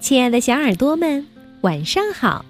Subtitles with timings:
[0.00, 1.24] 亲爱的小耳朵们，
[1.60, 2.42] 晚上好！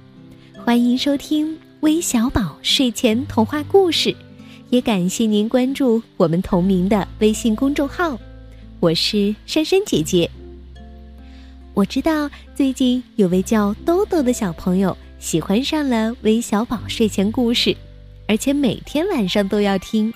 [0.65, 4.15] 欢迎收听微小宝睡前童话故事，
[4.71, 8.17] 也感谢您关注我们同名的微信公众号。
[8.79, 10.31] 我是珊珊姐姐。
[11.75, 17.77] 我知道最近有位叫豆豆的小朋友喜欢上了微小宝睡前故事，
[18.29, 20.15] 而且每天晚上都要听。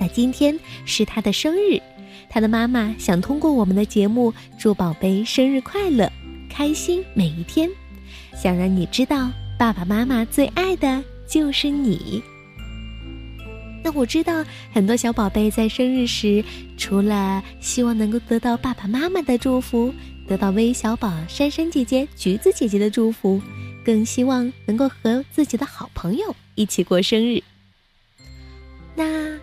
[0.00, 1.80] 那今天是他的生日，
[2.28, 6.10] 他的妈妈想通过我们的节目祝宝贝生日快乐。
[6.48, 7.68] 开心每一天，
[8.34, 12.22] 想让你知道爸爸妈妈最爱的就是你。
[13.82, 16.42] 那我知道很多小宝贝在生日时，
[16.78, 19.92] 除了希望能够得到爸爸妈妈的祝福，
[20.26, 23.42] 得到微小宝、珊珊姐姐、橘子姐姐的祝福，
[23.84, 27.42] 更希望能够和自己的好朋友一起过生日。
[28.94, 29.33] 那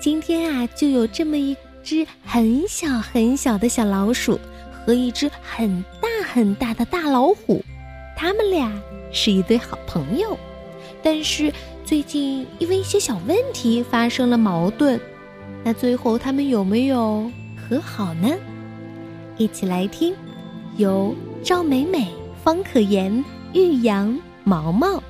[0.00, 1.54] 今天啊，就有这么一
[1.84, 4.40] 只很小很小的小老鼠。
[4.86, 7.62] 和一只很大很大的大老虎，
[8.16, 8.72] 他们俩
[9.12, 10.38] 是一对好朋友，
[11.02, 11.52] 但是
[11.84, 14.98] 最近因为一些小问题发生了矛盾，
[15.62, 18.34] 那最后他们有没有和好呢？
[19.36, 20.14] 一起来听，
[20.78, 21.14] 由
[21.44, 22.08] 赵美美、
[22.42, 25.00] 方可言、玉阳、毛毛，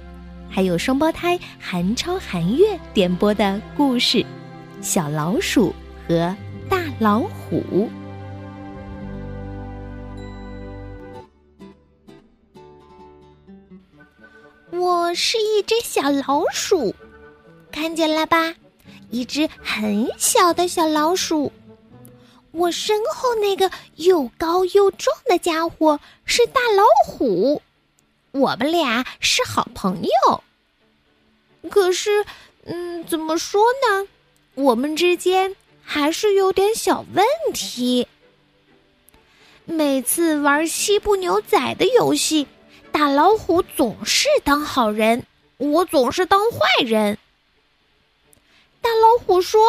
[0.48, 4.18] 还有双胞胎韩超、韩月点播的故事
[4.82, 5.74] 《小老鼠
[6.08, 6.34] 和
[6.68, 7.62] 大老虎》。
[14.70, 16.94] 我是一只小老鼠，
[17.70, 18.54] 看见了吧？
[19.10, 21.52] 一只很小的小老鼠。
[22.52, 27.60] 我身后那个又高又壮的家伙是大老虎，
[28.32, 30.42] 我们俩是好朋友。
[31.68, 32.24] 可是，
[32.64, 34.08] 嗯，怎么说呢？
[34.54, 38.06] 我们之间还是有点小问题。
[39.64, 42.46] 每次玩西部牛仔的游戏。
[42.92, 45.24] 大老虎总是当好人，
[45.58, 47.16] 我总是当坏人。
[48.80, 49.60] 大老虎说：“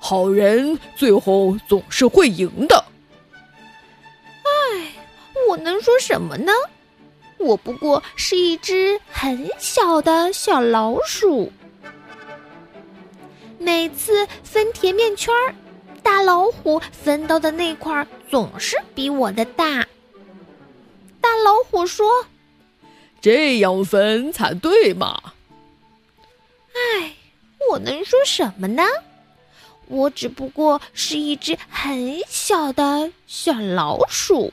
[0.00, 2.84] 好人最后总是会赢的。”
[4.42, 4.92] 哎，
[5.48, 6.52] 我能说什么呢？
[7.38, 11.52] 我不过是一只很小的小老鼠。
[13.64, 15.54] 每次分甜面圈儿，
[16.02, 19.86] 大老虎分到的那块总是比我的大。
[21.18, 22.26] 大老虎说
[23.22, 25.18] ：“这样分才对嘛。”
[26.76, 27.14] 哎，
[27.70, 28.82] 我能说什么呢？
[29.86, 34.52] 我只不过是一只很小的小老鼠。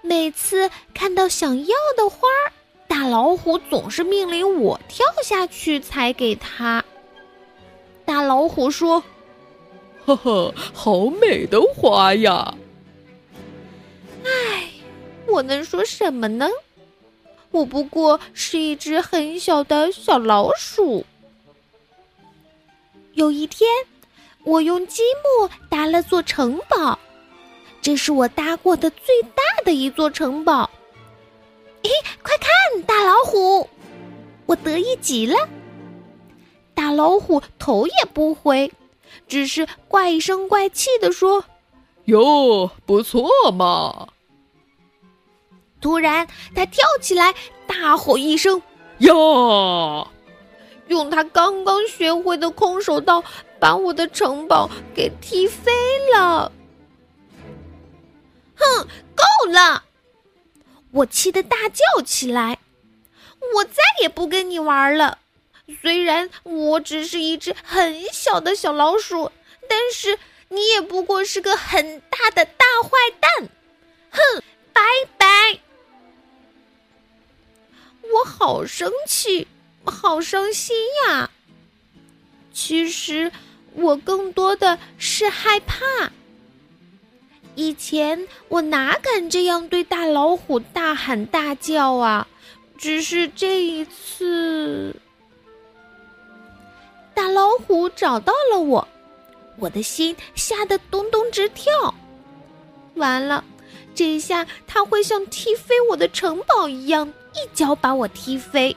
[0.00, 2.52] 每次看到想要的花儿，
[2.88, 6.82] 大老虎总是命令我跳下去采给他。
[8.30, 9.02] 大老虎说
[10.06, 12.54] ：“呵呵，好美的花呀！”
[15.26, 16.48] 我能说什么呢？
[17.50, 21.04] 我不过是一只很小的小老鼠。
[23.14, 23.68] 有一天，
[24.44, 26.96] 我用积木搭了座城堡，
[27.82, 30.70] 这是我搭过的最大的一座城堡。
[31.82, 31.90] 嘿，
[32.22, 33.68] 快看，大老虎！
[34.46, 35.36] 我得意极了。
[37.00, 38.70] 大老虎头也不回，
[39.26, 41.42] 只是怪声怪气的说
[42.04, 44.08] ：“哟，不错嘛。”
[45.80, 47.34] 突然，他跳起来，
[47.66, 48.60] 大吼一声
[49.00, 49.14] ：“呀！”
[50.88, 53.24] 用他刚刚学会的空手道，
[53.58, 55.72] 把我的城堡给踢飞
[56.14, 56.52] 了。
[58.56, 59.84] 哼，够了！
[60.90, 62.58] 我气得大叫起来
[63.56, 65.19] ：“我再也不跟你玩了！
[65.82, 69.30] 虽然我只是一只很小的小老鼠，
[69.68, 73.48] 但是你也不过是个很大的大坏蛋！
[74.10, 74.42] 哼，
[74.72, 74.82] 拜
[75.16, 75.60] 拜！”
[78.12, 79.46] 我好生气，
[79.84, 80.76] 好伤心
[81.06, 81.30] 呀。
[82.52, 83.30] 其实
[83.74, 86.10] 我更多的是害怕。
[87.54, 92.26] 以前我哪敢这样对大老虎大喊大叫啊！
[92.78, 94.96] 只是这一次，
[97.60, 98.88] 虎找到了我，
[99.58, 101.94] 我的心吓得咚咚直跳。
[102.94, 103.44] 完了，
[103.94, 107.12] 这一下他会像踢飞我的城堡一样。
[107.32, 108.76] 一脚把我踢飞，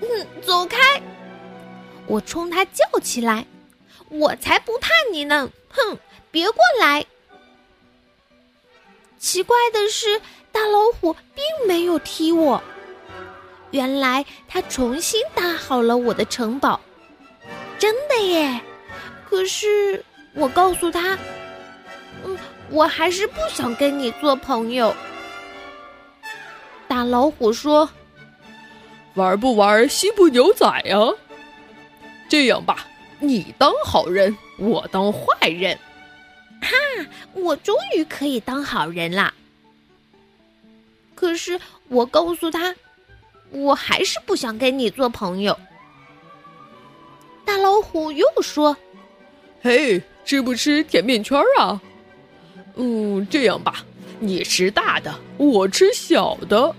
[0.00, 0.78] 嗯，走开！
[2.06, 3.46] 我冲他叫起来
[4.08, 5.50] ：“我才不怕你呢！
[5.68, 5.98] 哼，
[6.30, 7.04] 别过来！”
[9.20, 12.62] 奇怪的是，大老虎并没有踢我，
[13.72, 16.80] 原来他重新搭好了我的城堡，
[17.78, 18.60] 真的耶！
[19.28, 20.02] 可是
[20.34, 21.18] 我告诉他
[22.24, 22.38] ：“嗯，
[22.70, 24.94] 我还是不想跟你做朋友。
[26.88, 27.88] 大老虎说
[29.14, 30.96] ：“玩不玩西部牛仔呀？
[32.28, 32.86] 这样吧，
[33.20, 35.78] 你当好人，我当坏人。”
[36.62, 36.70] 哈，
[37.34, 39.34] 我终于可以当好人啦！
[41.14, 42.74] 可是我告诉他，
[43.50, 45.58] 我还是不想跟你做朋友。
[47.76, 48.74] 大老虎又说
[49.60, 51.78] ：“嘿，吃不吃甜面圈啊？
[52.76, 53.84] 嗯，这样吧，
[54.18, 56.74] 你吃大的，我吃小的。”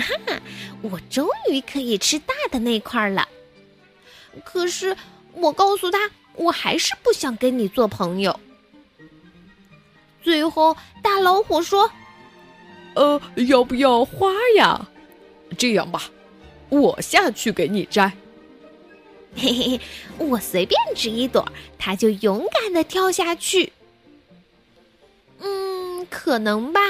[0.00, 0.40] 哈，
[0.80, 3.28] 我终于可以吃大的那块了。
[4.46, 4.96] 可是
[5.34, 8.40] 我告诉他，我还是不想跟你做朋友。
[10.22, 11.90] 最后，大老虎说
[12.96, 14.88] ：“呃，要不要花呀？
[15.58, 16.04] 这样吧，
[16.70, 18.10] 我下去给你摘。”
[19.38, 19.80] 嘿嘿嘿，
[20.18, 21.46] 我随便指一朵，
[21.78, 23.72] 他就勇敢的跳下去。
[25.40, 26.80] 嗯，可能吧。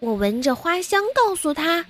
[0.00, 1.84] 我闻着花香，告诉他：“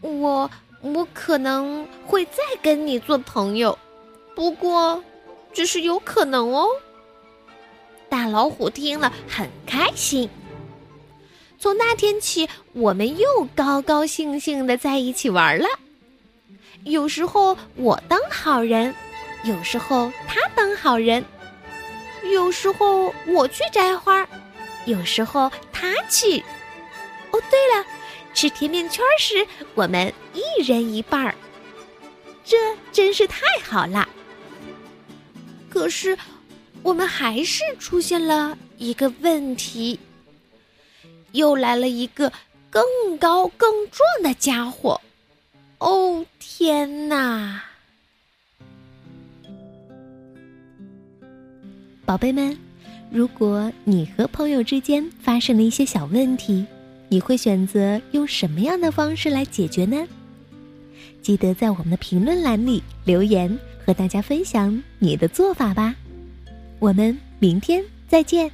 [0.00, 3.76] 我我可能会再跟你做朋友，
[4.34, 5.02] 不过
[5.52, 6.68] 只是有可能哦。”
[8.08, 10.30] 大老虎听了很开心。
[11.58, 15.66] 从那天起，我们又高高兴兴的在一起玩了。
[16.84, 18.94] 有时候我当好人，
[19.44, 21.24] 有时候他当好人，
[22.32, 24.26] 有时候我去摘花，
[24.84, 26.38] 有时候他去。
[27.32, 27.84] 哦，对了，
[28.32, 31.34] 吃甜面圈时我们一人一半儿，
[32.44, 32.56] 这
[32.92, 34.08] 真是太好了。
[35.68, 36.16] 可是，
[36.82, 39.98] 我们还是出现了一个问题，
[41.32, 42.32] 又来了一个
[42.70, 45.00] 更高更壮的家伙。
[45.78, 47.62] 哦天哪！
[52.04, 52.56] 宝贝们，
[53.10, 56.64] 如果你和朋友之间发生了一些小问题，
[57.08, 60.06] 你会选择用什么样的方式来解决呢？
[61.20, 65.94] 记得在我们的评论栏里留言，和大家分享你的做法吧。
[66.78, 68.50] 我们明天再见。